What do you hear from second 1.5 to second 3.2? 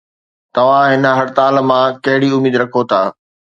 مان ڪهڙي اميد رکو ٿا؟